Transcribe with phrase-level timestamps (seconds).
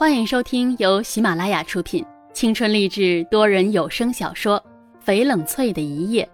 [0.00, 2.02] 欢迎收听由喜马拉雅出品、
[2.32, 4.58] 青春励志多人有声小说
[5.06, 6.26] 《翡冷翠的一夜》，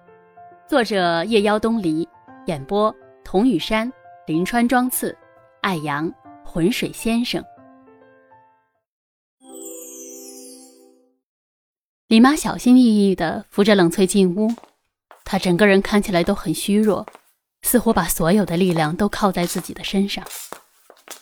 [0.71, 2.08] 作者夜妖东篱，
[2.46, 2.94] 演播
[3.24, 3.92] 童雨山、
[4.29, 5.18] 林川、庄次、
[5.62, 6.08] 艾阳、
[6.44, 7.44] 浑水先生。
[12.06, 14.48] 李妈小心翼翼地扶着冷翠进屋，
[15.24, 17.05] 她整个人看起来都很虚弱，
[17.62, 20.24] 似乎把所有的力量都靠在自己的身上。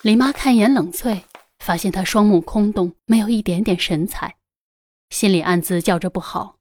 [0.03, 1.25] 李妈看一眼冷翠，
[1.65, 4.37] 发现他双目空洞，没有一点点神采，
[5.09, 6.59] 心里暗自叫着不好。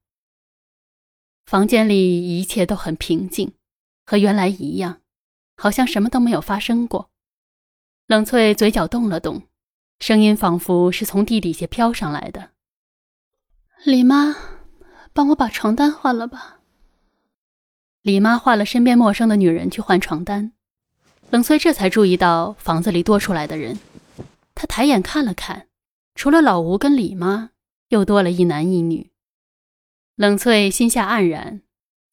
[1.46, 3.52] 房间里一切都很平静，
[4.06, 5.02] 和原来一样，
[5.58, 7.10] 好像什么都没有发生过。
[8.08, 9.44] 冷翠嘴角动了动，
[10.00, 12.52] 声音仿佛是从地底下飘上来的
[13.84, 14.34] ：“李妈，
[15.12, 16.62] 帮我把床单换了吧。”
[18.04, 20.54] 李妈换了身边陌生的女人去换床单，
[21.30, 23.78] 冷翠这才注意到房子里多出来的人。
[24.64, 25.68] 她抬眼看了看，
[26.16, 27.50] 除了老吴跟李妈，
[27.90, 29.12] 又多了一男一女。
[30.16, 31.64] 冷翠心下黯然，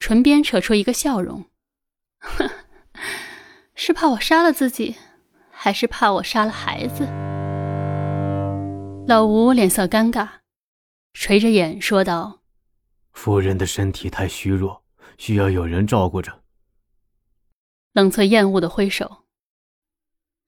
[0.01, 1.45] 唇边扯出一个笑容
[3.77, 4.97] ：“是怕我杀了自己，
[5.53, 7.05] 还是怕我杀了孩子？”
[9.06, 10.28] 老吴脸色尴尬，
[11.15, 12.41] 垂着眼说道
[13.15, 14.83] ：“夫人的身体太虚弱，
[15.19, 16.43] 需要有人照顾着。”
[17.95, 19.19] 冷翠厌恶的挥手：“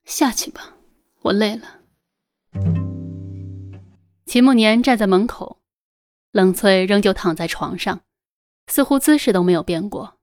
[0.02, 0.74] 下去吧，
[1.20, 1.78] 我累了。”
[4.32, 5.60] 秦慕年站在门口。
[6.30, 8.00] 冷翠仍旧躺在床上，
[8.66, 10.18] 似乎姿势都没有变过。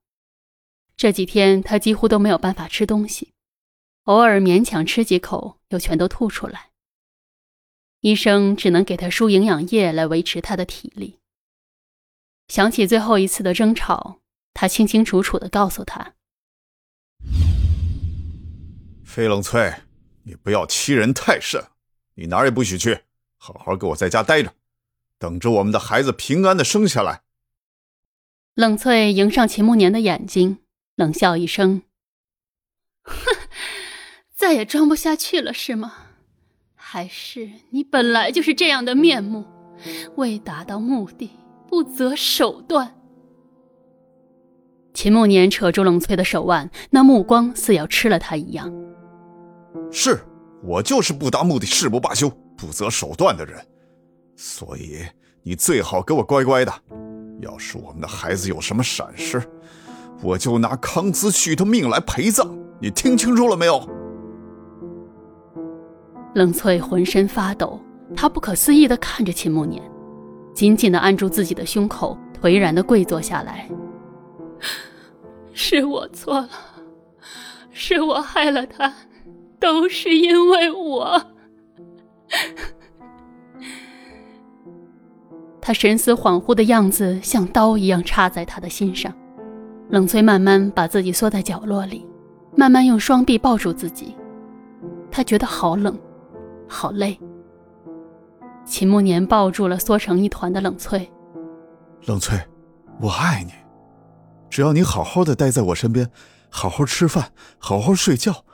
[0.97, 3.33] 这几天她几乎都没有办法吃东西，
[4.05, 6.71] 偶尔勉强吃几口，又全都吐出来。
[7.99, 11.19] 医生只能给她输营养液来维持她的体力。
[12.47, 14.21] 想起最后一次的争吵，
[14.55, 16.15] 他清清楚楚的告诉他
[19.05, 19.71] ：“费冷翠，
[20.23, 21.63] 你不要欺人太甚，
[22.15, 23.03] 你哪儿也不许去，
[23.39, 24.53] 好好给我在家待着。”
[25.17, 27.23] 等着我们的孩子平安的生下来。
[28.53, 30.59] 冷翠迎上秦慕年的眼睛，
[30.95, 31.81] 冷笑一声
[33.03, 33.15] ：“哼，
[34.33, 35.93] 再也装不下去了是吗？
[36.75, 39.45] 还是你本来就是这样的面目，
[40.15, 41.29] 为达到目的
[41.67, 42.95] 不择手段？”
[44.95, 48.73] 秦慕年扯住冷翠的手腕，那目光似要吃了她一样。
[49.91, 50.19] 是
[50.63, 53.59] 我就是不达目的誓不罢休、不择手段的人。
[54.35, 55.05] 所以
[55.43, 56.73] 你最好给我乖乖的。
[57.41, 59.41] 要是我们的孩子有什么闪失，
[60.21, 62.53] 我就拿康思旭的命来陪葬。
[62.81, 63.87] 你听清楚了没有？
[66.35, 67.79] 冷翠浑身发抖，
[68.15, 69.81] 她不可思议地看着秦慕年，
[70.53, 73.69] 紧紧地按住自己的胸口，颓然地跪坐下来。
[75.53, 76.49] 是我错了，
[77.71, 78.93] 是我害了他，
[79.59, 81.21] 都是因为我。
[85.61, 89.13] 他神思恍惚的样子像刀一样插在他的心上，
[89.89, 92.07] 冷翠慢慢把自己缩在角落里，
[92.55, 94.15] 慢慢用双臂抱住自己。
[95.11, 95.97] 他觉得好冷，
[96.67, 97.19] 好累。
[98.63, 101.11] 秦慕年抱住了缩成一团的冷翠。
[102.05, 102.39] 冷翠，
[103.01, 103.51] 我爱你，
[104.49, 106.09] 只要你好好的待在我身边，
[106.49, 108.45] 好好吃饭，好好睡觉，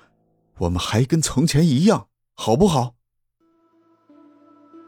[0.59, 2.94] 我们还跟从前一样，好不好？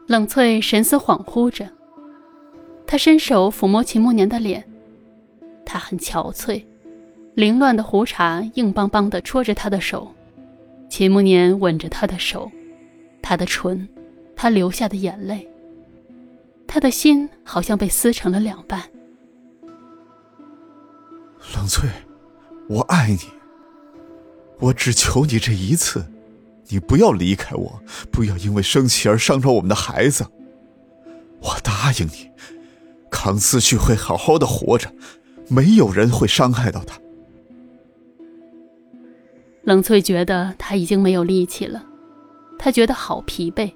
[0.08, 1.68] 冷翠神思恍惚着。
[2.86, 4.64] 他伸手抚摸秦慕年的脸，
[5.66, 6.64] 他很憔悴，
[7.34, 10.10] 凌乱的胡茬硬邦邦的戳着他的手。
[10.88, 12.50] 秦慕年吻着他的手，
[13.20, 13.86] 他的唇，
[14.34, 15.46] 他流下的眼泪。
[16.66, 18.82] 他的心好像被撕成了两半。
[21.54, 21.86] 冷翠，
[22.66, 23.18] 我爱你。
[24.58, 26.06] 我只求你这一次，
[26.70, 30.26] 你不要离开我，不要因为生气而伤着我们的孩子。
[31.40, 32.30] 我答应你。
[33.10, 34.92] 康思旭会好好的活着，
[35.48, 37.00] 没有人会伤害到他。
[39.62, 41.84] 冷翠觉得他已经没有力气了，
[42.58, 43.72] 他觉得好疲惫，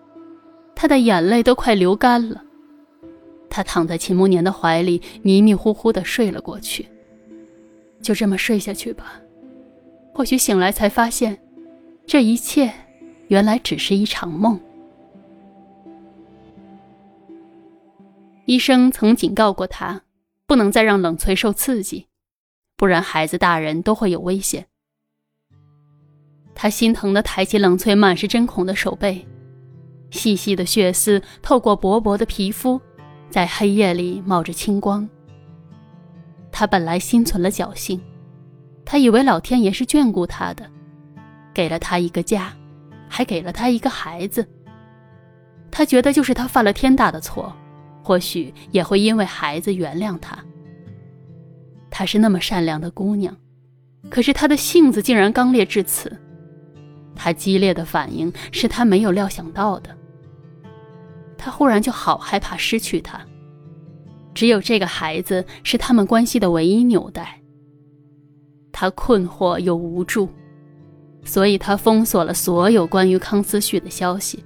[0.74, 2.42] 他的眼泪都快流干了。
[3.48, 6.88] 他躺在秦慕年的怀里，迷迷糊糊的睡了过去。
[8.02, 9.20] 就这么睡下去吧，
[10.14, 11.38] 或许醒来才发现，
[12.06, 12.72] 这一切
[13.32, 14.60] 原来只是一场梦。
[18.44, 20.02] 医生曾警告过他，
[20.46, 22.08] 不能再让冷翠受刺激，
[22.76, 24.66] 不然孩子大人都会有危险。
[26.54, 29.26] 他心疼的抬起冷翠满是针孔的手背，
[30.10, 32.78] 细细的血丝透过薄薄的皮肤，
[33.30, 35.08] 在黑夜里冒着青光。
[36.50, 37.98] 他本来心存了侥幸，
[38.84, 40.70] 他以为老天爷是眷顾他的，
[41.54, 42.54] 给了他一个家，
[43.14, 44.48] 还给了他一个孩子。
[45.70, 47.54] 他觉得就是他犯了天大的错，
[48.02, 50.38] 或许也会因为孩子原谅他。
[51.90, 53.36] 她是那么善良的姑娘，
[54.08, 56.10] 可是她的性子竟然刚烈至此。
[57.14, 59.94] 她激烈的反应是他没有料想到的。
[61.36, 63.20] 他忽然就好害怕失去她，
[64.32, 67.38] 只有这个孩子是他们关系的唯一纽带。
[68.72, 70.30] 他困惑又无助，
[71.24, 74.44] 所以他封锁了所有关于康思旭的消息。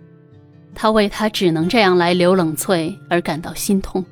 [0.74, 4.04] 他为他只能这样来留冷翠而感到心痛。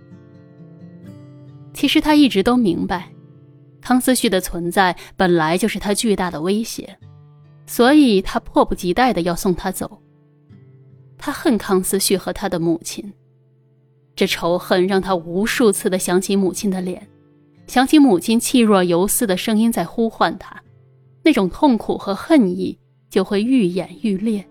[1.75, 3.11] 其实他一直都明白。
[3.83, 6.97] 康思旭的存在本来就是他巨大的威胁，
[7.67, 10.01] 所以他迫不及待的要送他走。
[11.19, 13.13] 他恨康思旭和他的母亲，
[14.17, 17.07] 这仇恨让他无数次的想起母亲的脸，
[17.67, 20.63] 想起母亲气若游丝的声音在呼唤他，
[21.25, 22.79] 那种痛苦和恨意
[23.09, 24.45] 就会愈演愈烈，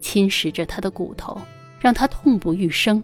[0.00, 1.38] 侵蚀着他的骨头，
[1.78, 3.02] 让他痛不欲生。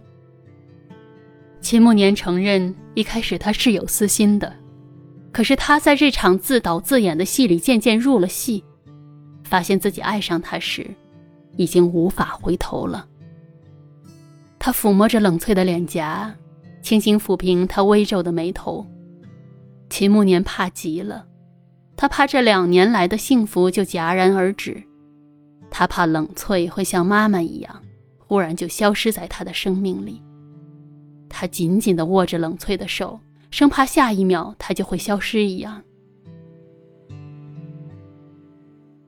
[1.61, 4.51] 秦慕年承认，一开始他是有私心的。
[5.31, 8.63] 可是他在这场自导自演的戏里渐渐入了戏，
[9.43, 10.89] 发现自己爱上他时，
[11.55, 13.07] 已经无法回头了。
[14.59, 16.35] 他抚摸着冷翠的脸颊，
[16.81, 18.85] 轻轻抚平她微皱的眉头。
[19.89, 21.25] 秦慕年怕极了，
[22.01, 24.81] 他怕这两年来的幸福就戛然而止，
[25.69, 27.83] 他怕冷翠会像妈妈一样，
[28.17, 30.19] 忽然就消失在他的生命里。
[31.29, 33.21] 他紧紧地握着冷翠的手。
[33.51, 35.83] 生怕下一秒他就会消失一样。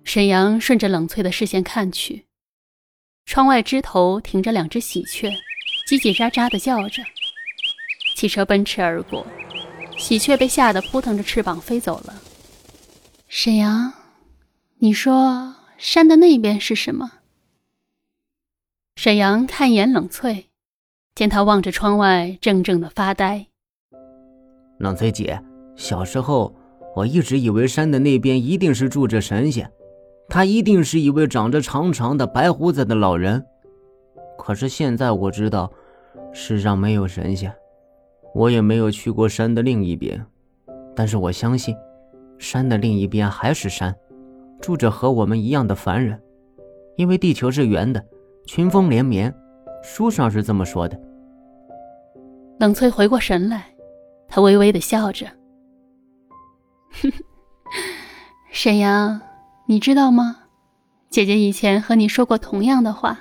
[0.03, 2.27] 沈阳顺着冷翠的视线看去，
[3.25, 5.31] 窗外枝头停着两只喜鹊，
[5.87, 7.01] 叽叽喳喳的叫着。
[8.15, 9.25] 汽车奔驰而过，
[9.97, 12.13] 喜鹊被吓得扑腾着翅膀飞走了。
[13.35, 13.91] 沈阳，
[14.77, 17.13] 你说山的那边是什么？
[18.95, 20.51] 沈阳看一眼冷翠，
[21.15, 23.47] 见他望着窗外，怔怔的发呆。
[24.77, 25.41] 冷翠姐，
[25.75, 26.55] 小时候
[26.95, 29.67] 我一直以为山的那边一定是住着神仙，
[30.29, 33.43] 他一定是一位长着长长的白胡子的老人。
[34.37, 35.73] 可是现在我知道，
[36.31, 37.51] 世上没有神仙，
[38.35, 40.23] 我也没有去过山的另一边。
[40.95, 41.75] 但是我相信，
[42.43, 43.95] 山的另一边还是山，
[44.61, 46.21] 住着和我们一样的凡人，
[46.97, 48.05] 因为地球是圆的，
[48.45, 49.33] 群峰连绵，
[49.81, 50.99] 书上是这么说的。
[52.59, 53.65] 冷翠回过神来。
[54.27, 55.27] 她微微的笑着，
[58.51, 59.21] 沈阳，
[59.67, 60.39] 你知道吗？
[61.11, 63.19] 姐姐以前和你说过同样的话。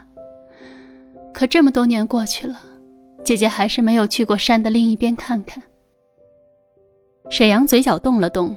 [1.34, 2.58] 可这么多年过去了，
[3.22, 5.62] 姐姐还是没有去过山的另一边看看。
[7.28, 8.56] 沈阳嘴角动了动，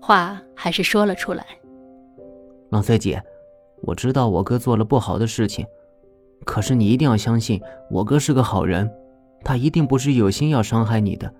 [0.00, 1.46] 话还是说了出来
[2.70, 3.22] ：“冷翠姐，
[3.82, 5.66] 我知道我哥做了不好的事情，
[6.44, 7.60] 可是你一定要相信，
[7.90, 8.90] 我哥是个好人，
[9.42, 11.32] 他一定不是有心要伤害你的。”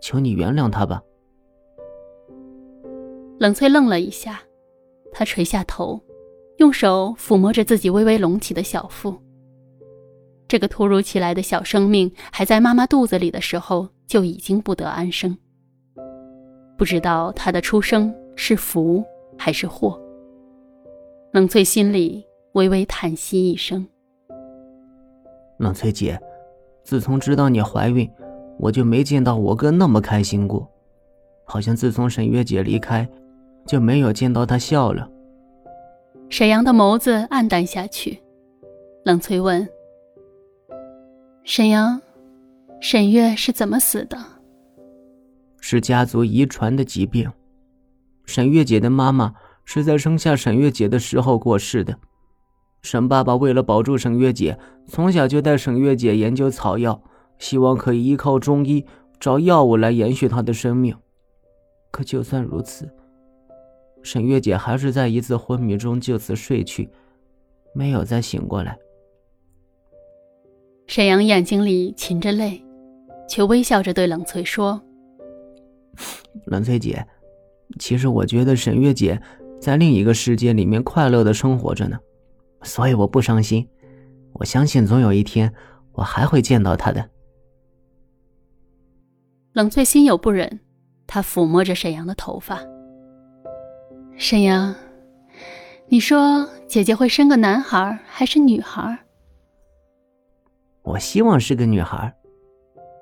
[0.00, 1.00] 求你原谅他吧。
[3.38, 4.42] 冷翠愣了一下，
[5.12, 6.02] 她垂下头，
[6.58, 9.14] 用手抚摸着自己微微隆起的小腹。
[10.48, 15.38] 这个突如其来的小生命还在妈妈肚子里的时候就已经不得安生。
[16.76, 19.04] 不知道他的出生是福
[19.38, 20.00] 还是祸。
[21.32, 23.86] 冷翠心里微微叹息一声。
[25.58, 26.20] 冷翠姐，
[26.82, 28.10] 自从知道你怀孕。
[28.58, 30.70] 我就没见到我哥那么开心过，
[31.44, 33.08] 好像自从沈月姐离开，
[33.66, 35.08] 就没有见到他笑了。
[36.28, 38.22] 沈阳的眸子暗淡下去，
[39.04, 39.66] 冷翠问
[41.42, 42.00] ：“沈阳，
[42.80, 44.16] 沈月是怎么死的？”
[45.62, 47.32] 是家族遗传的疾病。
[48.26, 49.32] 沈月姐的妈妈
[49.64, 51.98] 是在生下沈月姐的时候过世的。
[52.82, 57.02] 沈爸爸为了保住沈月姐，从小就带沈月姐研究草药。
[57.38, 58.86] 希望可以依靠中医
[59.18, 60.94] 找药物来延续她的生命，
[61.90, 62.88] 可就算如此，
[64.00, 66.88] 沈月姐还是在一次昏迷中就此睡去，
[67.74, 68.78] 没有再醒过来。
[70.86, 72.64] 沈阳眼睛里噙着泪，
[73.28, 74.80] 却微笑着对冷翠说
[76.46, 77.06] ：“冷翠姐，
[77.78, 79.20] 其实我觉得沈月姐
[79.60, 81.98] 在另一个世界里面快乐的生活着呢，
[82.62, 83.68] 所以我不伤心。
[84.34, 85.52] 我相信总有一天
[85.92, 87.10] 我还会见到她的。”
[89.52, 90.60] 冷翠心有不忍，
[91.06, 92.60] 她抚摸着沈阳的头发。
[94.16, 94.74] 沈阳，
[95.88, 98.98] 你说姐姐会生个男孩还是女孩？
[100.82, 102.14] 我希望是个女孩。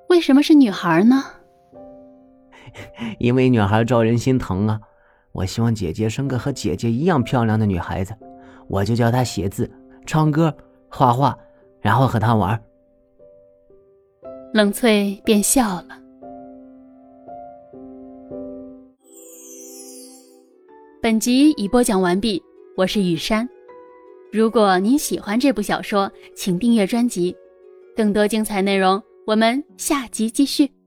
[0.09, 1.25] 为什么是女孩呢？
[3.19, 4.81] 因为女孩招人心疼啊！
[5.33, 8.13] 我希望姐姐生个和姐姐一样漂亮的女孩子，
[8.69, 9.71] 我就教她写字、
[10.05, 10.53] 唱歌、
[10.89, 11.39] 画画，
[11.81, 12.61] 然后和她玩。
[14.53, 16.01] 冷翠便笑了。
[21.01, 22.43] 本集已播讲完毕，
[22.77, 23.49] 我是雨山。
[24.33, 27.37] 如果您喜欢这部小说，请订阅专辑，
[27.97, 30.80] 更多精彩内容我们下集继续。